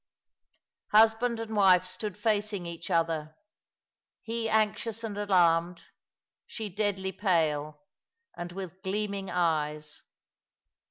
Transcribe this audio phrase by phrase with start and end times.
[0.93, 3.35] Husband and wife st<K)d facing each other,
[4.23, 5.83] he anxious and alarmed,
[6.47, 7.79] she deadly pale,
[8.35, 10.01] and with gleaming eyes.